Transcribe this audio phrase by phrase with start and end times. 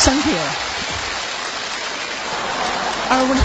[0.00, 0.38] Thank you。
[3.10, 3.42] 二五六，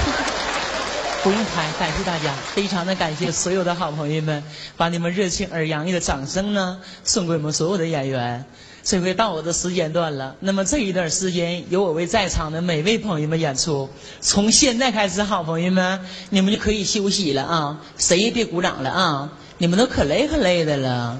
[1.23, 4.43] 不用拍，感谢大家，非常的感谢所有的好朋友们，
[4.77, 8.45] 把你们热情而洋溢的掌声呢送给我们所有的演员。
[8.83, 13.89] 这回到我的时间段了，那么这一段时间由我为在场的每位朋友们演出。
[14.21, 17.77] 从现在开始，好朋友们，你们就可以休息了啊！
[17.97, 19.29] 谁也别鼓掌了啊！
[19.57, 21.17] 你们都可累可累的了。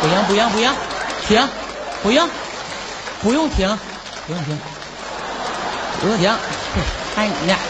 [0.00, 0.74] 不用不用不用，
[1.26, 1.48] 停，
[2.02, 2.28] 不用，
[3.22, 3.78] 不用停，
[4.26, 4.58] 不用停，
[6.00, 6.30] 不用停，
[7.14, 7.56] 爱你呢。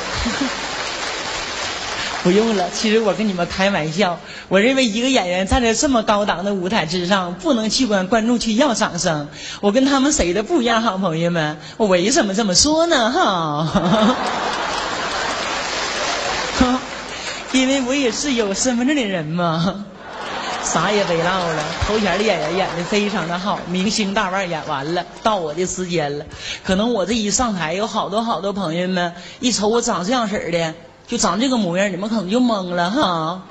[2.23, 4.19] 不用了，其实我跟你们开玩笑。
[4.49, 9.29] 我认为一个演员站在这么高档的舞台之上，不能去管观众去要掌声。
[9.61, 11.57] 我跟他们谁的不一样，好朋友们？
[11.77, 13.13] 我为什么这么说呢？
[13.13, 14.17] 哈，
[17.53, 19.85] 因为我也是有身份证的人嘛。
[20.67, 26.25] 啥也别唠了，头前的演员演的非常的好，明星大腕演完了，到我的时间了。
[26.65, 30.75] 可能我这一上台，有好多好多朋友们一瞅我长这样式的。
[31.07, 33.43] 就长这个模样，你们可能就懵了哈。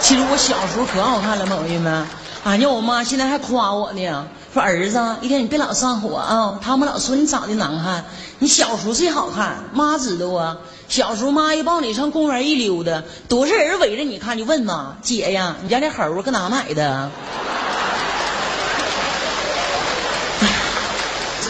[0.00, 2.06] 其实我小时候可好看了，朋友们。
[2.44, 6.58] 俺家我妈现在还夸我呢，说儿子一天你别老上火啊。
[6.62, 8.04] 他们老说你长得难看，
[8.38, 9.64] 你小时候最好看。
[9.74, 10.56] 妈知道啊，
[10.88, 17.10] 小时候妈一抱你上公园一溜达，多少人围着你看，就问嘛，姐呀，你家那猴搁哪买的？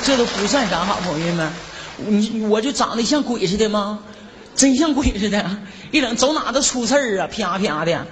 [0.02, 1.50] 这都不算啥，好朋友们。
[2.06, 4.00] 你我就长得像鬼似的吗？
[4.56, 5.48] 真像鬼似的，
[5.92, 8.06] 一整走哪都出事儿啊，啪啪的。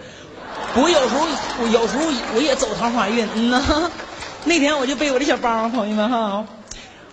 [0.75, 1.27] 我有时候，
[1.61, 2.05] 我有时候
[2.37, 3.91] 我也走桃花运，嗯呐。
[4.45, 6.45] 那天我就背我的小包，朋友们哈，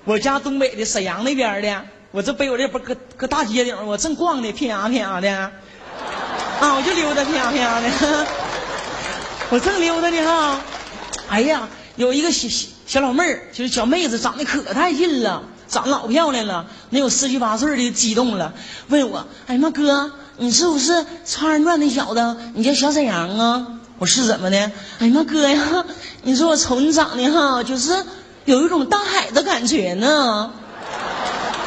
[0.03, 1.81] 我家东北的沈阳那边的，
[2.13, 5.29] 我这背我这包搁搁大街顶，我正逛的啪啪的，
[6.59, 8.27] 啊，我就溜达啪啪的，
[9.49, 10.61] 我正溜达呢哈，
[11.27, 12.47] 哎呀，有一个小
[12.85, 15.41] 小老妹儿，就是小妹子，长得可带劲了。
[15.67, 18.53] 长老漂亮了，能有十七八岁的激动了，
[18.89, 20.91] 问我：“哎呀妈哥，你是不是
[21.25, 22.37] 《超人传》那小子？
[22.53, 24.71] 你叫小沈阳啊？”我是怎么的？
[24.99, 25.83] 哎呀妈哥呀，
[26.21, 28.05] 你说我瞅你长得哈，就是
[28.45, 30.51] 有一种大海的感觉呢。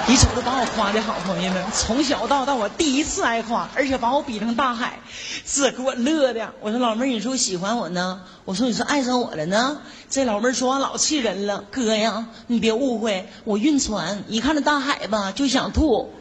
[0.09, 5.00] 你瞅着把我夸的好，朋友们，从小到大我第一次挨夸，而且把我比成大海，
[5.44, 6.53] 这给我乐的。
[6.61, 8.21] 我说老妹儿，你说喜欢我呢？
[8.44, 9.78] 我说你是爱上我了呢？
[10.09, 16.12] 这老妹儿说老气人了，哥呀，你别误会，我晕船，一看这大海吧就想吐。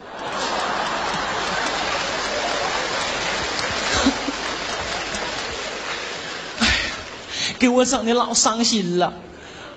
[7.60, 9.12] 给我整的老伤心了。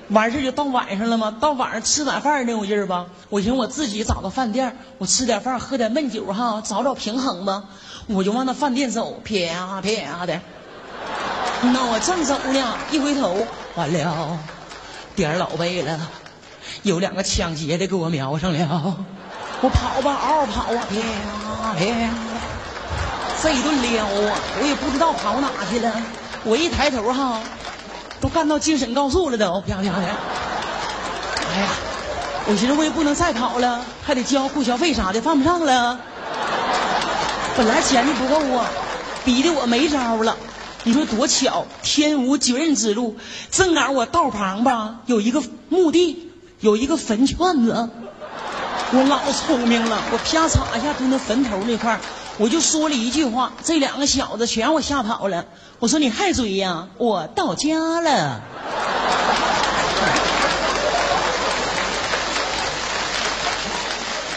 [0.10, 1.36] 完事就到晚上了吗？
[1.40, 7.64] 到晚上吃晚饭那会劲儿吧，我寻思我自己找个饭店，我吃点饭，喝点闷酒哈，找找平衡吧。
[8.08, 10.42] 我就往那饭店走，啪啪的。
[11.62, 14.40] 那我正走呢，一回头，完了，
[15.16, 16.00] 点老背了，
[16.82, 18.98] 有两个抢劫的给我瞄上了。
[19.62, 22.10] 我跑吧，嗷嗷跑啊，啪啪，
[23.44, 25.94] 这一顿撩啊，我也不知道跑哪去了。
[26.46, 27.40] 我一抬头哈。
[28.30, 29.90] 干到京沈高速了，都啪啪的。
[29.90, 31.68] 哎呀，
[32.48, 36.00] 我寻思我也不能再跑了，还得交过桥费啥的，犯不上了。
[37.58, 38.66] 本来钱就不够啊，
[39.26, 40.38] 逼得我没招了。
[40.84, 43.18] 你说多巧，天无绝人之路，
[43.52, 47.90] 正赶我道旁吧有一个墓地，有一个坟圈子。
[48.92, 52.00] 我老聪明了，我啪嚓一下从那坟头那块
[52.40, 55.46] 我就说了一句话，这两个小子全让我吓跑了。
[55.78, 56.88] 我说你还追呀？
[56.98, 58.42] 我到家了。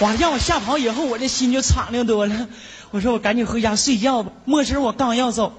[0.00, 2.48] 完让我吓跑以后，我这心就敞亮多了。
[2.90, 4.32] 我说我赶紧回家睡觉吧。
[4.46, 5.52] 没事我刚要走，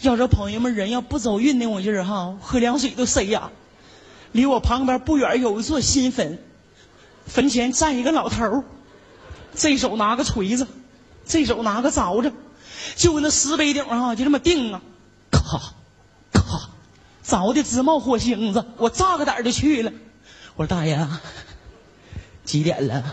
[0.00, 3.50] 要说朋友们人要不走运那我劲儿哈，喝凉水都塞牙。
[4.30, 6.38] 离我旁边不远有一座新坟，
[7.26, 8.62] 坟前站一个老头，
[9.56, 10.68] 这手拿个锤子。
[11.28, 12.32] 这手拿个凿子，
[12.96, 14.80] 就那石碑顶上就这么定啊，
[15.30, 15.40] 咔，
[16.32, 16.70] 咔，
[17.24, 18.64] 凿的直冒火星子。
[18.78, 19.92] 我炸个胆就去了。
[20.56, 21.06] 我说大爷，
[22.44, 23.04] 几点了？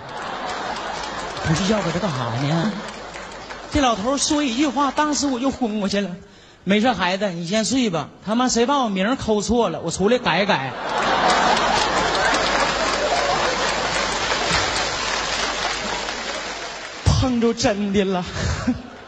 [1.45, 2.71] 不睡觉搁这干啥呢？
[3.71, 6.09] 这老头说一句话，当时我就昏过去了。
[6.63, 8.09] 没事，孩子，你先睡吧。
[8.25, 9.81] 他妈谁把我名抠错了？
[9.81, 10.73] 我出来改改。
[17.25, 18.23] 碰着真的了，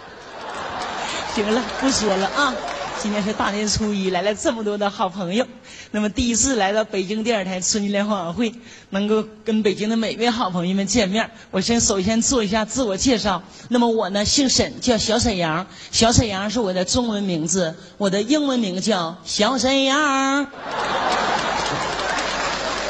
[1.36, 2.52] 行了，不说了啊！
[3.00, 5.46] 今天是大年初一，来了这么多的好朋友。
[5.92, 8.52] 那么第一次来到北京电视台春节联欢晚会，
[8.90, 13.44] 能够跟北京的每位好朋友们见面，我先首先做一下自我介绍。
[13.70, 15.68] 那么我呢，姓沈，叫小沈阳。
[15.92, 20.48] 小沈阳是我的中文名字，我的英文名叫小沈阳。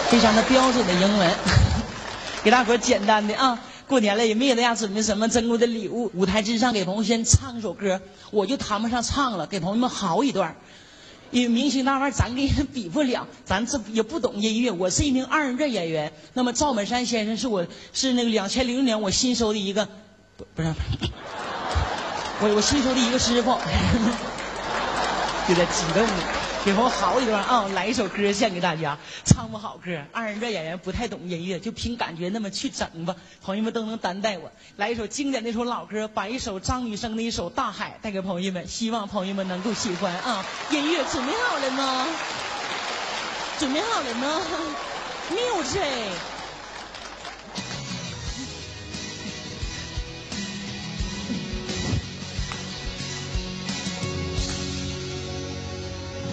[0.07, 1.29] 非常的标准的英文，
[2.45, 6.11] 给大伙简单的啊，过年了也没给大家准备什么珍贵的礼物。
[6.13, 8.01] 舞台之上给朋友先唱一首歌，
[8.31, 10.55] 我就谈不上唱了，给朋友们嚎一段。
[11.31, 14.71] 因为明星那玩意儿咱跟人比不了，咱这也不懂音乐。
[14.71, 19.87] 我是一名二人转演员，那么赵本山先生是我是那个两千零六年我新收的一个，
[20.37, 20.73] 不不是，
[22.39, 23.51] 我我新收的一个师傅，
[25.49, 26.36] 有点激动了。
[26.67, 27.65] 给我好一段啊！
[27.73, 33.15] 来一首歌献给大家，唱不好歌，二人转演员不太懂音乐，就凭感觉那么去整吧。
[33.41, 34.51] 朋友们都能担待我。
[34.75, 40.45] 来一首经典的一首老歌，把一首张雨生的一首《大海》带给朋友们，希望朋友们能够喜欢啊！
[40.69, 42.05] 音乐准备好了吗？
[43.57, 44.41] 准备好了吗
[45.31, 46.36] ？Music。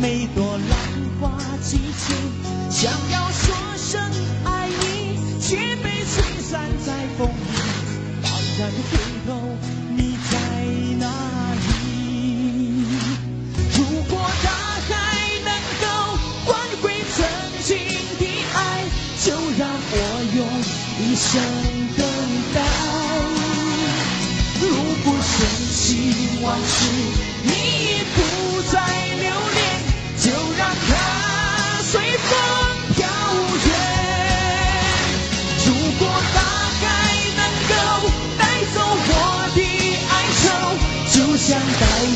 [0.00, 0.78] 每朵浪
[1.20, 2.14] 花激起，
[2.70, 4.00] 想要说声
[4.44, 7.32] 爱你，却被吹散在风里。
[8.22, 8.26] 茫
[8.58, 9.28] 然回头，
[9.96, 10.32] 你在
[10.98, 11.06] 哪
[11.54, 12.84] 里？
[13.76, 13.78] 如
[14.08, 14.12] 果
[14.42, 14.48] 大
[14.88, 14.90] 海
[15.44, 15.48] 能
[15.80, 15.84] 够
[16.46, 16.50] 换
[16.82, 16.84] 回
[17.14, 17.18] 曾
[17.62, 17.70] 经
[18.18, 18.22] 的
[18.54, 18.56] 爱，
[19.24, 19.26] 就
[19.58, 19.94] 让我
[20.36, 20.40] 用
[20.98, 21.30] 一生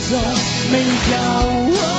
[0.08, 0.16] 走，
[0.70, 1.95] 每条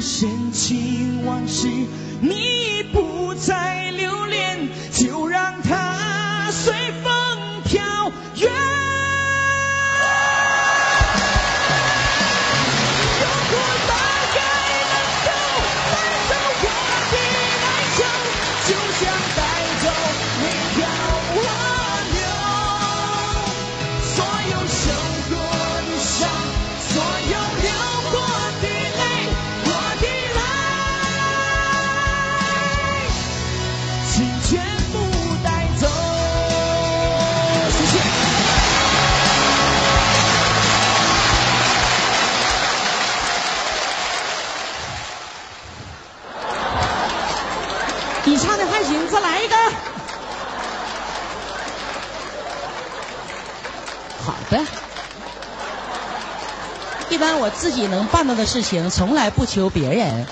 [0.00, 1.68] 深情往事
[2.22, 3.09] 你不
[48.30, 49.60] 你唱的还行，再来一段。
[54.24, 54.60] 好的
[57.08, 60.24] 一般我自己能办到的事情，从来不求别人。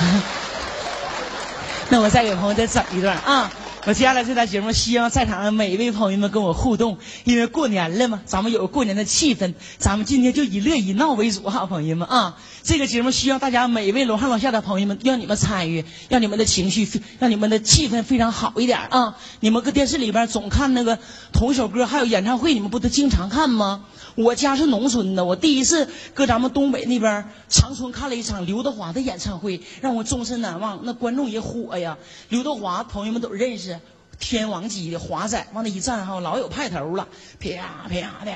[1.88, 3.48] 那我再给朋友再整一段啊！
[3.86, 12.36] 我接下来这档节目，希望在场的每一位朋友们跟我互动，因为过年了嘛，咱们有过年的气氛，咱们今天就以乐以闹为主哈，朋友们啊！
[12.62, 16.86] 这个节目需要大家每一位楼上楼下的朋友们，让你们参与，让你们的情绪，
[17.18, 19.16] 让你们的气氛非常好一点啊！
[19.40, 20.98] 你们搁电视里边总看那个
[21.32, 23.84] 同一首歌，还有演唱会，你们不都经常看吗？
[24.16, 30.80] 我家是农村的，我第一次搁咱们东北那边长春看了一场刘德华的演唱会，让我终身难忘。
[30.82, 31.96] 那观众也火呀，
[32.28, 33.77] 刘德华朋友们都认识，
[34.18, 37.08] 天王级的华仔，往那一站哈，老有派头了，
[37.38, 37.48] 啪
[37.88, 38.32] 啪的，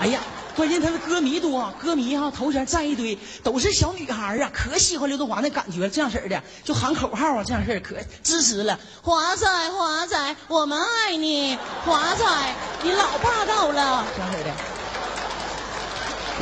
[0.00, 0.20] 哎呀。
[0.54, 8.78] 关键他的歌迷多，歌迷哈头前站一堆，都是小女孩啊，可喜欢刘德华那感觉，这样式的，就喊口号啊，这样式儿可支持了。
[9.00, 11.56] 华仔，华仔，我们爱你，
[11.86, 14.50] 华仔，你老霸道了，这样式的。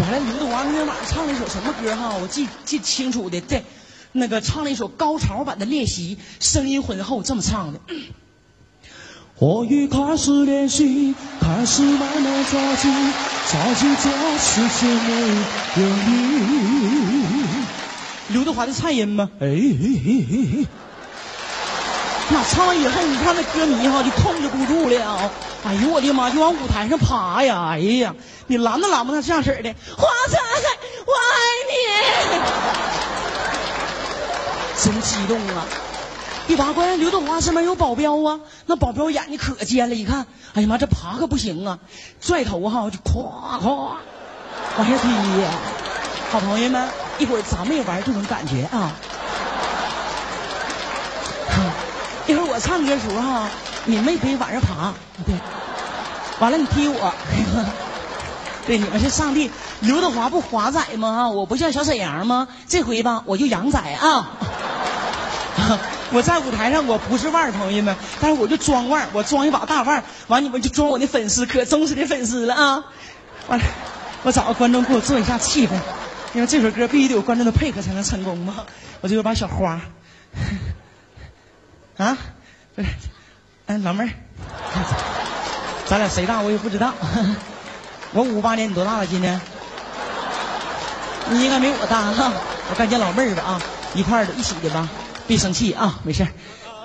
[0.03, 2.17] 完了，刘德华那天晚上唱了一首什么歌哈？
[2.21, 3.63] 我记记清楚的，对，
[4.13, 7.81] 那个唱了一首高潮版的练习，声音浑厚，这么唱的。
[9.39, 12.91] 我已开始练习，开始慢慢着急，
[13.51, 15.13] 着急这世界没
[15.83, 16.11] 有你。
[18.29, 19.31] 刘德华的颤音吗？
[19.41, 19.47] 哎，
[22.33, 25.31] 那唱完以后，你看那歌迷哈就控制不住了，
[25.65, 27.71] 哎呦我的妈，就往舞台上爬呀！
[27.71, 28.15] 哎呀，
[28.47, 29.75] 你拦都拦不上这样式儿的。
[29.97, 30.39] 华仔，
[31.07, 31.35] 我爱
[31.71, 31.75] 你，
[34.83, 35.67] 真激动啊！
[36.49, 41.79] 一拔关，刘德华身边有保镖啊，那保镖眼睛可尖了，一看，哎呀妈，这爬可不行啊，
[42.21, 43.91] 拽头哈就咵咵
[44.79, 45.09] 往下踢
[45.43, 45.51] 呀！
[46.33, 48.93] 好朋友们，一会儿咱们也玩这种感觉啊！
[52.27, 53.51] 一会儿我唱歌时候哈，
[53.85, 54.95] 你们也可以往上爬，
[55.27, 55.35] 对，
[56.39, 57.13] 完了你踢我，
[58.67, 59.51] 对，你们是上帝。
[59.81, 61.29] 刘德华不华仔吗？
[61.31, 62.49] 我不像小沈阳吗？
[62.69, 64.29] 这回吧，我就杨仔啊。
[66.13, 72.85] 我在舞台上我不是腕儿，朋友们，但是我就装腕儿，我装一把大腕儿，完你们就装我的粉丝，可忠实的粉丝了啊！
[73.49, 73.65] 完了，
[74.23, 75.73] 我找个观众给我做一下气氛，
[76.35, 78.65] 因为这首歌必须得有观众的配合才能成功嘛。
[79.01, 79.81] 我就有把小花，
[81.97, 82.19] 啊，
[82.75, 82.89] 不是，
[83.67, 84.11] 哎，老妹儿，
[85.87, 86.93] 咱俩谁大我也不知道。
[88.13, 89.07] 我五八年，你多大了？
[89.07, 89.41] 今年？
[91.31, 92.33] 你应该没我大哈。
[92.71, 93.63] 我干见老妹儿吧啊，
[93.95, 94.89] 一块儿的，一起的吧。
[95.31, 96.27] 别生气啊，没事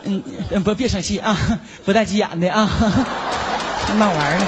[0.03, 0.21] 嗯，
[0.63, 1.35] 不，别生气啊，
[1.83, 2.69] 不带急眼的啊，
[3.97, 4.45] 闹玩呢，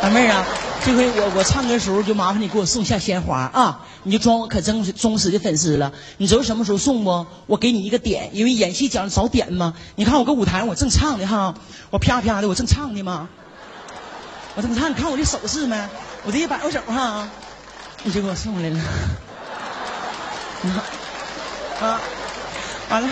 [0.00, 0.46] 老妹儿啊，
[0.84, 5.92] 这回我我唱歌时候就麻烦你给我送下鲜花啊，你就装我可真忠实的粉丝了。
[6.18, 7.26] 你知道什么时候送不？
[7.46, 9.74] 我给你一个点，因为演戏讲究找点嘛。
[9.96, 11.52] 你看我搁舞台上我正唱的哈，
[11.90, 13.28] 我啪啪的我正唱的嘛，
[14.54, 15.76] 我正唱，你看我这手势没？
[16.24, 17.28] 我这一摆过手哈，
[18.04, 18.80] 你就给我送来了，
[20.62, 20.70] 你
[21.80, 22.00] 看啊。
[22.88, 23.08] 完了，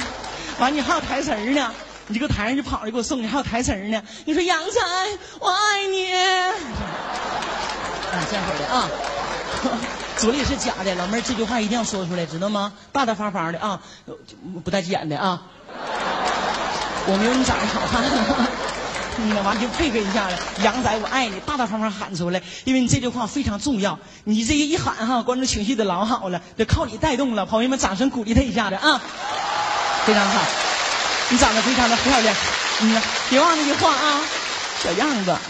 [0.59, 1.73] 完了，你还有台词呢，
[2.09, 4.03] 你这个台上就跑着给我送，你还有台词呢。
[4.25, 4.81] 你说杨仔，
[5.41, 6.13] 我爱你。
[6.15, 6.53] 啊，
[8.31, 8.89] 这样式的啊，
[10.19, 12.73] 嘴里是假的，老妹儿这句话一定要说出来，知道吗？
[12.93, 13.81] 大大方方的啊，
[14.63, 15.43] 不带急眼的啊。
[17.07, 18.03] 我没有你长得好看，
[19.19, 20.37] 嗯，完就配合一下子。
[20.63, 23.99] 杨仔，我爱你，大大方方喊出来，因为你这句话非常重要。
[24.23, 27.45] 你这一喊哈，观众情绪得老好了，得靠你带动了。
[27.45, 29.03] 朋友们，掌声鼓励他一下子啊。
[30.05, 30.43] 非常好，
[31.31, 32.37] 你长得非常的漂亮，
[32.83, 34.21] 嗯，别忘了那句话啊，
[34.83, 35.35] 小样子。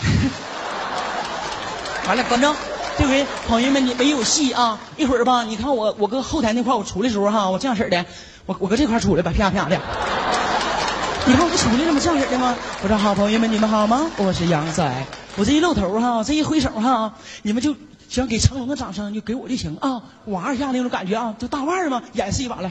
[2.07, 2.55] 完了，观众，
[2.97, 8.05] 这回朋友们你没有戏啊，一会儿吧，你看我我搁后台那块我出来时候哈，我这样式的，
[8.47, 9.81] 我我搁这块出来吧，啪啪的。
[11.27, 11.99] 你看我不出来了吗？
[12.01, 12.55] 这样式的吗？
[12.83, 14.09] 我说好，朋友们你们好吗？
[14.19, 14.89] 我是杨仔，
[15.37, 17.75] 我这一露头哈，这一挥手哈，你们就
[18.09, 22.71] 想给成龙的掌声就给我就行啊，玩一下那种感觉啊，就大腕儿嘛，演示一把来。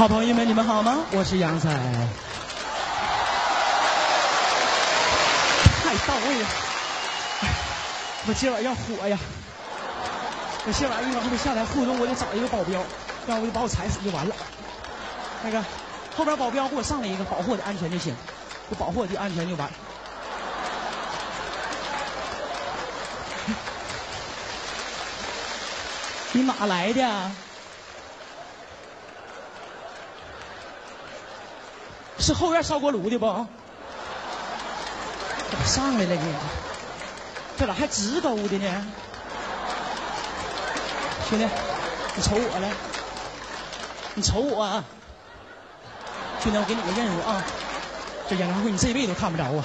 [0.00, 1.00] 好朋友们，你们好吗？
[1.12, 1.68] 我是杨仔，
[5.84, 6.48] 太到位了！
[8.26, 9.18] 我今晚要火呀！
[10.64, 12.82] 我今晚一会儿还得下台互动，我得找一个保镖，
[13.26, 14.34] 要不就把我踩死就完了。
[15.42, 15.62] 那个
[16.16, 18.16] 后边保镖给我上来一个，保护我的安全就行，
[18.70, 19.68] 就保护我的安全就完。
[26.32, 27.30] 你哪来的？
[32.20, 33.26] 是后院烧锅炉的不？
[35.50, 36.34] 怎么上来了你？
[37.56, 38.86] 这咋还直勾的呢？
[41.28, 41.46] 兄弟，
[42.16, 42.70] 你瞅我来，
[44.14, 44.62] 你瞅我。
[44.62, 44.84] 啊！
[46.42, 47.42] 兄弟，我给你个任务啊！
[48.28, 49.64] 这演唱会你这辈子都看不着啊！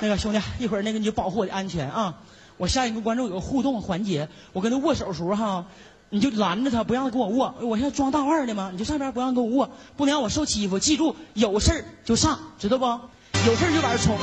[0.00, 2.14] 那个兄弟，一会儿那个你就保护我的安全啊！
[2.56, 5.66] 我下一个观众有个互动环节，我跟他握手时候哈。
[6.14, 7.54] 你就拦着他，不让他跟我握。
[7.62, 8.68] 我现在装大腕的吗？
[8.70, 10.78] 你就上边不让跟我握，不能让我受欺负。
[10.78, 12.84] 记住，有事就上，知道不？
[13.46, 14.14] 有事就往这冲。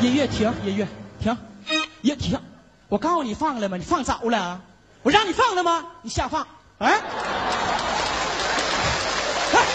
[0.00, 0.88] 音乐停，音乐
[1.20, 1.36] 停，
[2.00, 2.40] 音停。
[2.88, 3.76] 我告诉你放了吗？
[3.76, 4.62] 你放早了。
[5.02, 5.84] 我让你放了吗？
[6.00, 6.46] 你瞎放。
[6.78, 6.92] 哎，
[9.52, 9.66] 哎，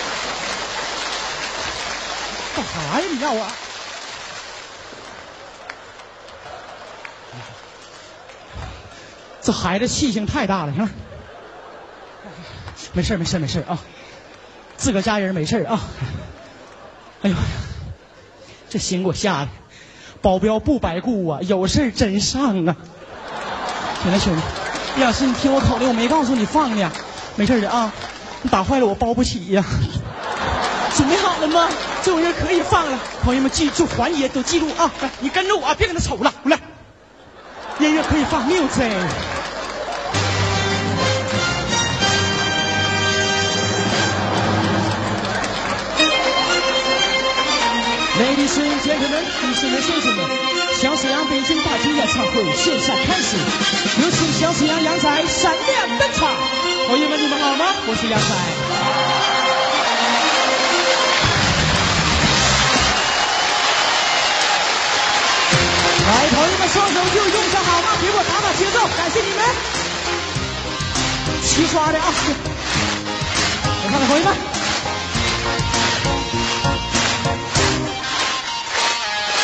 [2.56, 3.06] 干啥呀？
[3.14, 3.46] 你要我？
[9.52, 10.90] 这孩子气性太大了，行了，
[12.94, 13.80] 没事没事没事啊，
[14.78, 15.82] 自个家人没事啊。
[17.24, 17.36] 哎呦，
[18.70, 19.50] 这心给我吓的，
[20.22, 22.78] 保镖不白顾啊，有事真上啊。
[24.04, 26.90] 行了兄弟，老师你听我口令，我没告诉你放呢，
[27.36, 27.92] 没事的啊。
[28.44, 29.66] 你打坏了我包不起呀。
[30.96, 31.68] 准备好了吗？
[32.04, 34.90] 这玩意儿可以放了，朋友们记住环节都记住啊。
[35.02, 36.58] 来，你跟着我，别跟他瞅了，来。
[37.80, 38.92] 音乐可以放，music。
[48.22, 50.24] Ladies and gentlemen，女士们、先生们。
[50.80, 53.36] 小沈阳北京大型演唱会线下开始，
[54.00, 56.30] 有请小沈阳杨仔闪亮登场。
[56.88, 57.66] 朋友们，你们好吗？
[57.88, 58.28] 我是杨仔。
[66.06, 67.90] 来，朋友们，双手就用上好吗？
[68.00, 69.42] 给我打打节奏，感谢你们。
[71.42, 72.14] 齐刷的啊！
[73.84, 74.32] 我看看朋友们，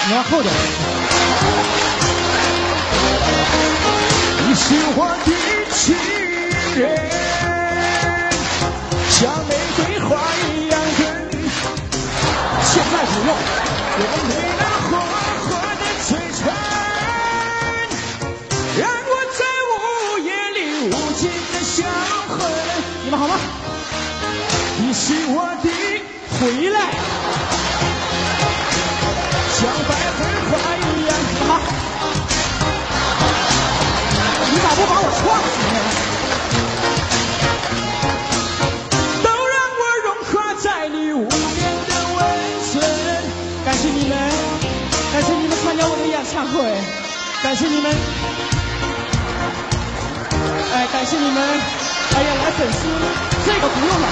[0.09, 0.53] 你要后点。
[4.47, 5.29] 你是我的
[5.75, 5.93] 情
[6.77, 6.81] 人，
[9.09, 10.09] 像玫瑰花
[10.47, 10.99] 一样的，
[12.63, 13.29] 现在不用。
[13.99, 14.89] 用你那火
[15.43, 16.09] 火的嘴
[16.39, 16.39] 唇，
[18.79, 19.75] 让我在午
[20.19, 21.21] 夜里无尽
[21.51, 21.83] 的销
[22.29, 22.39] 魂。
[23.03, 23.33] 你们好吗？
[24.77, 25.67] 你是我的
[26.39, 26.77] 回来，
[34.87, 35.55] 把我撞死？
[39.23, 42.17] 都让我融化在你无边的温
[42.71, 42.73] 存。
[43.65, 44.17] 感谢你们，
[45.11, 46.55] 感谢你们参加我的演唱会，
[47.43, 47.93] 感谢你们，
[50.73, 51.37] 哎，感谢你们，
[52.15, 52.87] 哎呀，来粉丝，
[53.45, 54.07] 这个不用了。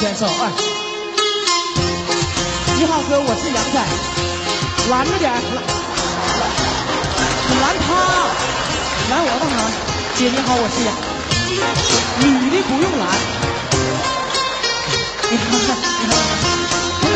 [0.00, 0.50] 先生，哎。
[2.78, 3.84] 你好哥，我是杨仔，
[4.88, 5.30] 拦着点，
[7.50, 7.92] 你拦他，
[9.10, 9.54] 拦我干啥？
[10.16, 10.88] 姐你好，我是杨，
[12.18, 13.04] 女的不用拦，
[15.28, 16.12] 你看看，你看，
[17.02, 17.14] 你看，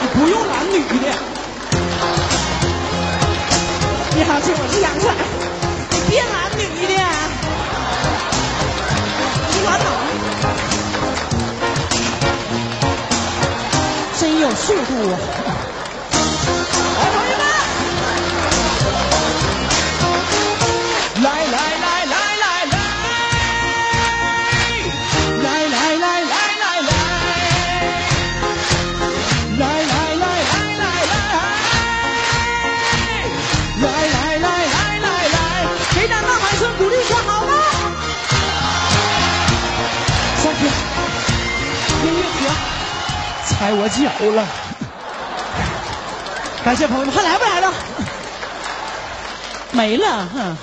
[0.00, 1.06] 你不用拦女的。
[4.16, 5.04] 你好，姐，我是杨仔，
[5.90, 6.49] 你别拦
[14.40, 15.58] 有速度啊！
[44.22, 44.44] 欧了。
[46.64, 47.72] 感谢朋友们，还来不来了？
[49.72, 50.56] 没了，哼。